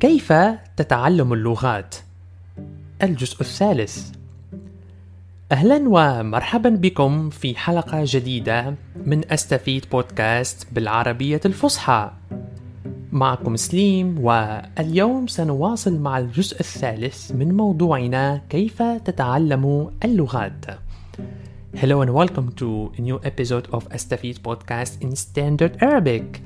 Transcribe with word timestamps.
كيف 0.00 0.32
تتعلم 0.76 1.32
اللغات؟ 1.32 1.94
الجزء 3.02 3.40
الثالث. 3.40 4.12
أهلا 5.52 5.82
ومرحبا 5.86 6.68
بكم 6.68 7.30
في 7.30 7.54
حلقة 7.54 8.02
جديدة 8.04 8.74
من 9.06 9.32
أستفيد 9.32 9.84
بودكاست 9.92 10.66
بالعربية 10.72 11.40
الفصحى. 11.44 12.10
معكم 13.12 13.56
سليم 13.56 14.18
واليوم 14.20 15.26
سنواصل 15.26 15.98
مع 15.98 16.18
الجزء 16.18 16.60
الثالث 16.60 17.32
من 17.32 17.56
موضوعنا 17.56 18.42
كيف 18.48 18.82
تتعلم 18.82 19.90
اللغات. 20.04 20.64
Hello 21.76 22.00
and 22.00 22.12
welcome 22.12 22.52
to 22.54 22.92
a 22.98 23.00
new 23.00 23.20
episode 23.22 23.68
of 23.72 23.88
Astafid 23.90 24.40
podcast 24.40 25.00
in 25.00 25.14
Standard 25.14 25.80
Arabic. 25.80 26.42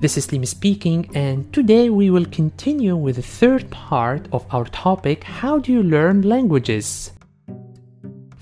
This 0.00 0.18
is 0.18 0.24
Slim 0.24 0.44
speaking, 0.44 1.08
and 1.14 1.50
today 1.52 1.88
we 1.88 2.10
will 2.10 2.26
continue 2.26 2.96
with 2.96 3.14
the 3.16 3.22
third 3.22 3.70
part 3.70 4.26
of 4.32 4.44
our 4.52 4.64
topic 4.64 5.22
How 5.22 5.60
do 5.60 5.72
you 5.72 5.84
learn 5.84 6.22
languages? 6.22 7.12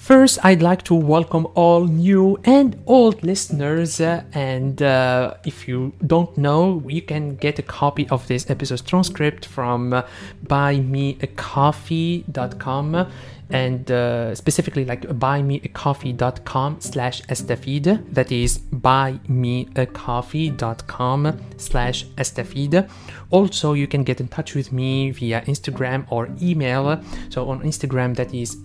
First, 0.04 0.44
I'd 0.44 0.60
like 0.60 0.82
to 0.82 0.94
welcome 0.94 1.48
all 1.54 1.86
new 1.86 2.38
and 2.44 2.76
old 2.84 3.22
listeners. 3.22 4.02
Uh, 4.02 4.22
and 4.34 4.82
uh, 4.82 5.36
if 5.46 5.66
you 5.66 5.94
don't 6.06 6.36
know, 6.36 6.82
you 6.86 7.00
can 7.00 7.36
get 7.36 7.58
a 7.58 7.62
copy 7.62 8.06
of 8.10 8.28
this 8.28 8.50
episode's 8.50 8.82
transcript 8.82 9.46
from 9.46 9.94
uh, 9.94 10.02
buymeacoffee.com 10.46 13.06
and 13.50 13.90
uh, 13.90 14.32
specifically 14.34 14.84
like 14.84 15.02
buymeacoffee.com 15.02 16.80
slash 16.80 17.22
estafid 17.22 18.04
that 18.12 18.30
is 18.32 18.58
buymeacoffee.com 18.58 21.40
slash 21.58 22.06
estafid 22.16 22.88
also 23.30 23.74
you 23.74 23.86
can 23.86 24.02
get 24.02 24.18
in 24.20 24.28
touch 24.28 24.54
with 24.54 24.72
me 24.72 25.10
via 25.10 25.42
instagram 25.42 26.06
or 26.10 26.30
email 26.40 26.98
so 27.28 27.50
on 27.50 27.60
instagram 27.60 28.16
that 28.16 28.32
is 28.32 28.56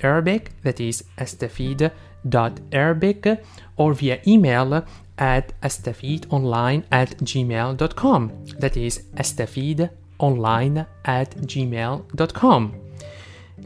estafid.arabic 0.00 0.50
that 0.62 0.80
is 0.80 1.04
estafid.arabic 1.18 3.38
or 3.76 3.92
via 3.94 4.18
email 4.26 4.84
at 5.18 5.52
astafidonline 5.62 6.84
at 6.90 7.16
gmail.com 7.18 8.30
that 8.58 8.76
is 8.76 9.02
astafidonline 9.16 10.86
at 11.04 11.36
gmail.com 11.36 12.74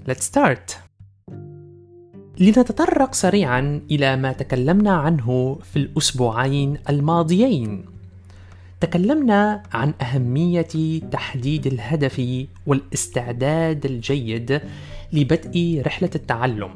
Let's 0.07 0.25
start. 0.25 0.77
لنتطرق 2.39 3.15
سريعا 3.15 3.81
إلى 3.91 4.17
ما 4.17 4.33
تكلمنا 4.33 4.93
عنه 4.93 5.59
في 5.63 5.77
الأسبوعين 5.77 6.79
الماضيين. 6.89 7.85
تكلمنا 8.81 9.63
عن 9.73 9.95
أهمية 10.03 11.01
تحديد 11.11 11.67
الهدف 11.67 12.47
والاستعداد 12.67 13.85
الجيد 13.85 14.61
لبدء 15.15 15.83
رحلة 15.87 16.11
التعلم. 16.15 16.71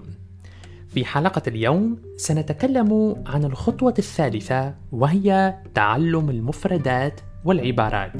في 0.89 1.05
حلقة 1.05 1.43
اليوم 1.47 1.99
سنتكلم 2.17 3.23
عن 3.27 3.45
الخطوة 3.45 3.95
الثالثة 3.99 4.75
وهي 4.93 5.55
تعلم 5.75 6.31
المفردات 6.31 7.21
والعبارات. 7.45 8.13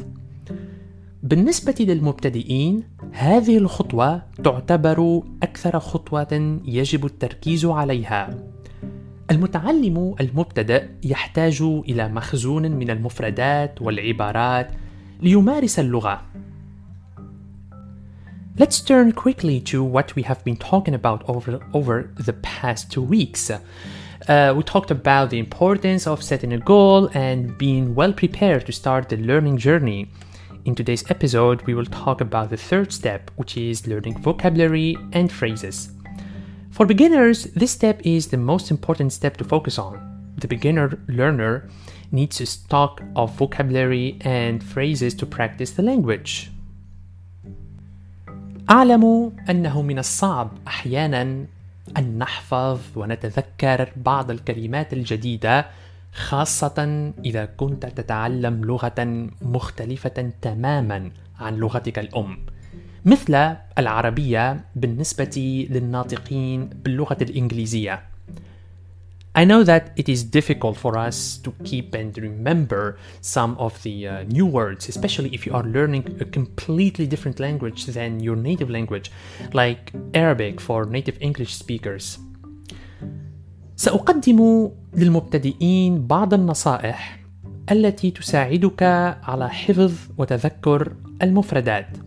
بالنسبة 1.23 1.75
للمبتدئين 1.81 2.83
هذه 3.13 3.59
الخطوة 3.59 4.23
تعتبر 4.45 5.23
أكثر 5.43 5.79
خطوة 5.79 6.61
يجب 6.65 7.07
التركيز 7.07 7.65
عليها. 7.67 8.31
المتعلم 9.31 10.15
المبتدئ 10.21 10.85
يحتاج 11.05 11.63
إلى 11.63 12.09
مخزون 12.09 12.71
من 12.73 12.91
المفردات 12.91 13.83
والعبارات 13.83 14.71
ليمارس 15.21 15.79
اللغة. 15.79 16.23
Let's 18.59 18.81
turn 18.81 19.13
quickly 19.13 19.61
to 19.71 19.85
what 19.85 20.17
we 20.17 20.23
have 20.23 20.43
been 20.43 20.57
talking 20.57 20.95
about 20.95 21.23
over, 21.29 21.61
over 21.75 22.11
the 22.17 22.33
past 22.33 22.91
two 22.91 23.03
weeks. 23.03 23.53
Uh, 23.53 24.53
we 24.57 24.65
talked 24.65 24.91
about 24.91 25.31
the 25.31 25.39
importance 25.39 26.09
of 26.09 26.25
setting 26.25 26.53
a 26.53 26.59
goal 26.59 27.09
and 27.15 27.57
being 27.57 27.95
well 27.95 28.13
prepared 28.13 28.67
to 28.67 28.73
start 28.73 29.11
the 29.11 29.17
learning 29.17 29.59
journey. 29.59 30.11
In 30.65 30.75
today's 30.75 31.09
episode, 31.09 31.63
we 31.67 31.75
will 31.75 31.87
talk 31.87 32.21
about 32.21 32.51
the 32.51 32.57
third 32.57 32.93
step, 32.93 33.31
which 33.37 33.57
is 33.57 33.87
learning 33.87 34.21
vocabulary 34.23 34.97
and 35.13 35.31
phrases. 35.31 35.93
For 36.73 36.85
beginners, 36.85 37.45
this 37.45 37.71
step 37.71 38.01
is 38.05 38.27
the 38.27 38.39
most 38.39 38.73
important 38.73 39.13
step 39.13 39.37
to 39.37 39.45
focus 39.45 39.79
on. 39.79 40.33
The 40.37 40.49
beginner 40.49 40.99
learner 41.07 41.69
needs 42.11 42.41
a 42.41 42.47
stock 42.47 43.05
of 43.15 43.37
vocabulary 43.37 44.19
and 44.23 44.65
phrases 44.65 45.15
to 45.15 45.27
practice 45.27 45.71
the 45.71 45.83
language. 45.85 46.51
أعلم 48.71 49.33
أنه 49.51 49.83
من 49.83 49.99
الصعب 49.99 50.51
أحيانا 50.67 51.23
أن 51.99 52.19
نحفظ 52.19 52.81
ونتذكر 52.97 53.93
بعض 53.97 54.31
الكلمات 54.31 54.93
الجديدة 54.93 55.67
خاصة 56.13 57.13
إذا 57.25 57.45
كنت 57.45 57.87
تتعلم 57.87 58.65
لغة 58.65 59.29
مختلفة 59.43 60.31
تماما 60.43 61.11
عن 61.41 61.57
لغتك 61.57 61.99
الأم. 61.99 62.39
مثل 63.05 63.57
العربية 63.79 64.65
بالنسبة 64.77 65.67
للناطقين 65.71 66.67
باللغة 66.67 67.19
الإنجليزية. 67.23 68.03
I 69.38 69.46
know 69.46 69.64
that 69.64 69.94
it 69.96 70.08
is 70.08 70.24
difficult 70.24 70.78
for 70.78 70.96
us 70.96 71.38
to 71.44 71.52
keep 71.64 71.96
and 71.96 72.16
remember 72.16 73.00
some 73.20 73.58
of 73.58 73.82
the 73.82 74.08
uh, 74.08 74.24
new 74.30 74.46
words, 74.46 74.88
especially 74.90 75.30
if 75.34 75.48
you 75.48 75.54
are 75.56 75.64
learning 75.64 76.18
a 76.22 76.26
completely 76.26 77.08
different 77.08 77.40
language 77.40 77.86
than 77.88 78.20
your 78.20 78.36
native 78.36 78.70
language, 78.70 79.12
like 79.54 79.92
Arabic 80.14 80.62
for 80.62 80.86
native 80.86 81.18
English 81.20 81.56
speakers. 81.56 82.20
سأقدم 83.76 84.70
للمبتدئين 84.94 86.08
بعض 86.08 86.34
النصائح 86.34 87.20
التي 87.72 88.12
تساعدك 88.12 88.84
على 89.24 89.50
حفظ 89.50 89.94
وتذكر 90.18 90.94
المفردات. 91.22 91.98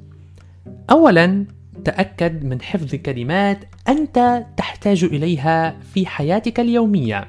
أولاً 0.90 1.46
تأكد 1.85 2.43
من 2.43 2.61
حفظ 2.61 2.95
كلمات 2.95 3.59
أنت 3.87 4.45
تحتاج 4.57 5.03
إليها 5.03 5.75
في 5.93 6.05
حياتك 6.05 6.59
اليومية. 6.59 7.27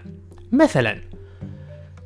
مثلاً: 0.53 0.99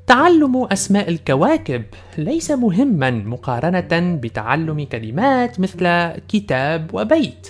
تعلم 0.06 0.56
أسماء 0.72 1.08
الكواكب 1.08 1.84
ليس 2.18 2.50
مهماً 2.50 3.10
مقارنة 3.10 4.16
بتعلم 4.16 4.84
كلمات 4.84 5.60
مثل 5.60 6.10
كتاب 6.28 6.90
وبيت. 6.92 7.48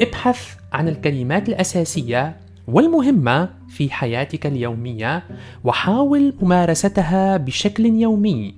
ابحث 0.00 0.54
عن 0.72 0.88
الكلمات 0.88 1.48
الأساسية 1.48 2.36
والمهمة 2.66 3.48
في 3.68 3.90
حياتك 3.90 4.46
اليومية 4.46 5.22
وحاول 5.64 6.34
ممارستها 6.42 7.36
بشكل 7.36 7.86
يومي. 7.86 8.54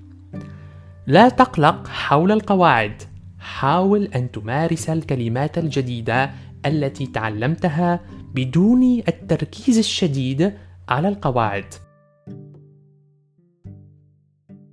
لا 1.07 1.29
تقلق 1.29 1.89
حول 1.89 2.33
القواعد، 2.33 3.03
حاول 3.44 4.04
أن 4.06 4.32
تمارس 4.32 4.90
الكلمات 4.90 5.58
الجديدة 5.58 6.32
التي 6.66 7.08
تعلمتها 7.08 8.00
بدون 8.34 8.84
التركيز 9.08 9.78
الشديد 9.78 10.54
على 10.90 11.08
القواعد. 11.08 11.74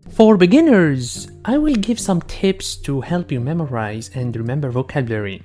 For 0.08 0.36
beginners, 0.38 1.28
I 1.44 1.58
will 1.58 1.74
give 1.74 2.00
some 2.00 2.22
tips 2.22 2.76
to 2.86 3.02
help 3.02 3.30
you 3.30 3.38
memorize 3.38 4.10
and 4.14 4.34
remember 4.34 4.70
vocabulary. 4.70 5.42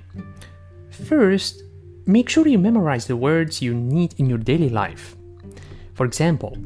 First, 0.90 1.62
make 2.06 2.28
sure 2.30 2.48
you 2.48 2.58
memorize 2.58 3.06
the 3.06 3.16
words 3.16 3.60
you 3.60 3.74
need 3.74 4.14
in 4.18 4.26
your 4.30 4.38
daily 4.38 4.70
life. 4.70 5.14
For 5.92 6.06
example, 6.06 6.56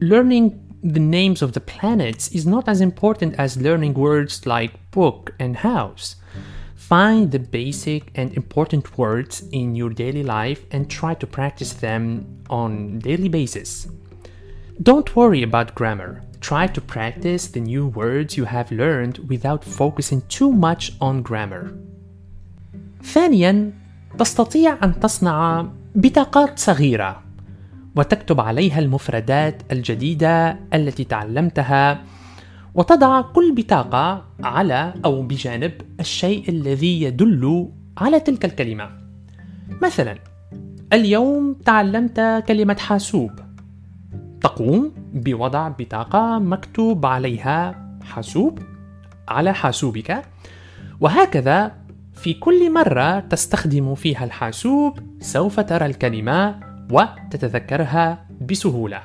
learning 0.00 0.61
the 0.82 1.00
names 1.00 1.42
of 1.42 1.52
the 1.52 1.60
planets 1.60 2.28
is 2.28 2.46
not 2.46 2.68
as 2.68 2.80
important 2.80 3.34
as 3.34 3.56
learning 3.56 3.94
words 3.94 4.46
like 4.46 4.90
book 4.90 5.34
and 5.38 5.56
house. 5.56 6.16
Find 6.76 7.30
the 7.30 7.38
basic 7.38 8.10
and 8.14 8.32
important 8.34 8.96
words 8.96 9.42
in 9.52 9.74
your 9.74 9.90
daily 9.90 10.22
life 10.22 10.64
and 10.70 10.88
try 10.88 11.14
to 11.14 11.26
practice 11.26 11.72
them 11.72 12.44
on 12.48 13.00
daily 13.00 13.28
basis. 13.28 13.88
Don't 14.80 15.14
worry 15.16 15.42
about 15.42 15.74
grammar. 15.74 16.22
Try 16.40 16.68
to 16.68 16.80
practice 16.80 17.48
the 17.48 17.60
new 17.60 17.88
words 17.88 18.36
you 18.36 18.44
have 18.44 18.70
learned 18.70 19.18
without 19.28 19.64
focusing 19.64 20.22
too 20.28 20.52
much 20.52 20.92
on 21.00 21.22
grammar. 21.22 21.74
ثانيا 23.02 23.72
تستطيع 24.18 24.78
أن 24.84 25.00
تصنع 25.00 25.68
بطاقات 25.94 26.58
صغيرة 26.58 27.21
وتكتب 27.95 28.41
عليها 28.41 28.79
المفردات 28.79 29.61
الجديدة 29.71 30.59
التي 30.73 31.03
تعلمتها 31.03 32.01
وتضع 32.75 33.21
كل 33.21 33.55
بطاقة 33.55 34.25
على 34.43 34.93
أو 35.05 35.21
بجانب 35.21 35.71
الشيء 35.99 36.49
الذي 36.49 37.01
يدل 37.01 37.69
على 37.97 38.19
تلك 38.19 38.45
الكلمة. 38.45 38.89
مثلا 39.81 40.17
اليوم 40.93 41.53
تعلمت 41.53 42.43
كلمة 42.47 42.77
حاسوب. 42.79 43.31
تقوم 44.41 44.91
بوضع 45.13 45.67
بطاقة 45.67 46.39
مكتوب 46.39 47.05
عليها 47.05 47.83
حاسوب 48.03 48.59
على 49.27 49.53
حاسوبك 49.53 50.21
وهكذا 50.99 51.71
في 52.13 52.33
كل 52.33 52.73
مرة 52.73 53.19
تستخدم 53.19 53.95
فيها 53.95 54.23
الحاسوب 54.23 54.99
سوف 55.19 55.59
ترى 55.59 55.85
الكلمة 55.85 56.72
وتتذكرها 56.90 58.18
بسهولة. 58.40 59.02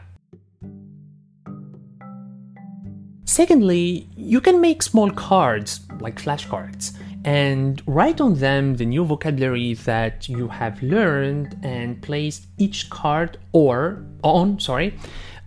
Secondly, 3.25 4.07
you 4.15 4.39
can 4.39 4.61
make 4.61 4.83
small 4.83 5.09
cards 5.09 5.81
like 5.99 6.21
flashcards 6.21 6.93
and 7.25 7.81
write 7.87 8.19
on 8.19 8.35
them 8.35 8.75
the 8.75 8.85
new 8.85 9.03
vocabulary 9.05 9.73
that 9.85 10.27
you 10.27 10.47
have 10.49 10.83
learned 10.83 11.57
and 11.63 12.01
place 12.01 12.47
each 12.57 12.89
card 12.89 13.37
or 13.53 14.05
on, 14.23 14.59
sorry, 14.59 14.93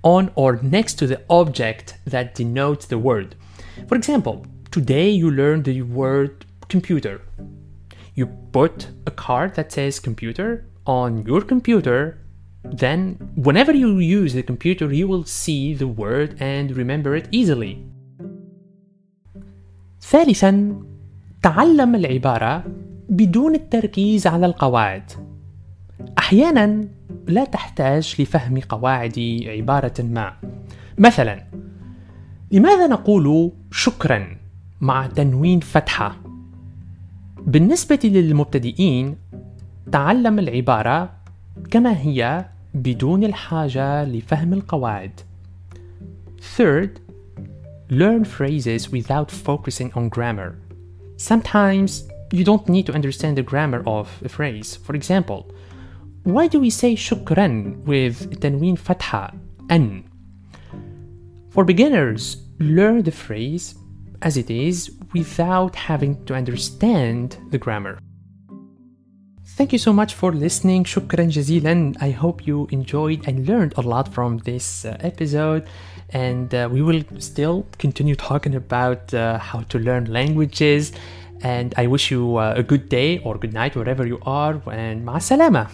on 0.03 0.31
or 0.37 0.59
next 0.62 0.94
to 0.94 1.06
the 1.06 1.21
object 1.29 1.99
that 2.06 2.35
denotes 2.35 2.87
the 2.87 2.99
word. 2.99 3.37
For 3.88 3.94
example, 3.94 4.47
today 4.71 5.11
you 5.11 5.31
learned 5.31 5.65
the 5.65 5.83
word 5.83 6.47
computer. 6.69 7.21
You 8.15 8.27
put 8.27 8.88
a 9.06 9.11
card 9.11 9.55
that 9.56 9.71
says 9.71 10.00
computer 10.00 10.65
on 10.86 11.25
your 11.25 11.42
computer 11.42 12.18
then 12.63 13.18
whenever 13.36 13.74
you 13.74 14.00
use 14.00 14.33
the 14.33 14.44
computer 14.44 14.92
you 14.92 15.07
will 15.07 15.25
see 15.25 15.74
the 15.74 15.88
word 15.88 16.30
and 16.39 16.75
remember 16.75 17.16
it 17.16 17.28
easily. 17.31 17.78
ثالثا 20.01 20.81
تعلم 21.44 21.95
العبارة 21.95 22.63
بدون 23.10 23.56
التركيز 23.56 24.28
على 24.28 24.45
القواعد. 24.45 25.12
أحيانا 26.18 26.88
لا 27.27 27.45
تحتاج 27.45 28.16
لفهم 28.19 28.60
قواعد 28.60 29.44
عبارة 29.45 30.01
ما. 30.01 30.34
مثلا 30.98 31.44
لماذا 32.51 32.88
نقول 32.88 33.51
شكرا 33.72 34.38
مع 34.81 35.07
تنوين 35.07 35.60
فتحة؟ 35.60 36.22
بالنسبة 37.38 38.00
للمبتدئين 38.04 39.16
تعلم 39.92 40.39
العبارة 40.39 41.12
كما 41.72 41.98
هي 41.98 42.45
بدون 42.74 43.24
الحاجة 43.24 44.04
لفهم 44.04 44.54
القواعد. 44.54 45.12
Third, 46.57 47.00
learn 47.89 48.24
phrases 48.24 48.89
without 48.92 49.31
focusing 49.31 49.92
on 49.94 50.10
grammar. 50.10 50.57
Sometimes 51.18 52.07
you 52.31 52.44
don't 52.44 52.68
need 52.69 52.86
to 52.86 52.94
understand 52.94 53.38
the 53.38 53.44
grammar 53.44 53.83
of 53.86 54.07
a 54.24 54.30
phrase. 54.30 54.75
For 54.75 54.95
example, 54.95 55.51
why 56.24 56.48
do 56.48 56.60
we 56.60 56.69
say 56.69 56.95
shukran 56.95 57.84
with 57.84 58.39
tanween 58.42 58.77
fatha 58.77 59.34
an? 59.69 60.04
For 61.50 61.66
beginners, 61.66 62.38
learn 62.60 63.04
the 63.04 63.12
phrase 63.12 63.75
as 64.22 64.38
it 64.38 64.50
is 64.50 64.92
without 65.13 65.75
having 65.75 66.24
to 66.25 66.34
understand 66.34 67.38
the 67.50 67.57
grammar. 67.57 68.00
Thank 69.56 69.73
you 69.73 69.79
so 69.79 69.93
much 69.93 70.15
for 70.15 70.33
listening. 70.33 70.85
شكرا 70.85 71.25
جزيلا. 71.25 71.93
I 72.00 72.11
hope 72.11 72.47
you 72.47 72.67
enjoyed 72.71 73.27
and 73.27 73.49
learned 73.49 73.73
a 73.77 73.83
lot 73.83 74.09
from 74.15 74.38
this 74.38 74.85
uh, 74.85 74.97
episode. 75.00 75.65
And 76.12 76.55
uh, 76.55 76.69
we 76.71 76.83
will 76.83 77.03
still 77.19 77.67
continue 77.79 78.15
talking 78.15 78.55
about 78.55 79.15
uh, 79.15 79.38
how 79.38 79.61
to 79.71 79.79
learn 79.79 80.05
languages. 80.05 80.93
And 81.43 81.75
I 81.77 81.87
wish 81.87 82.11
you 82.11 82.37
uh, 82.37 82.55
a 82.56 82.62
good 82.62 82.88
day 82.88 83.19
or 83.25 83.38
good 83.38 83.55
night 83.55 83.77
wherever 83.77 84.06
you 84.06 84.19
are. 84.27 84.55
And 84.67 85.06
مع 85.06 85.17
السلامة. 85.17 85.67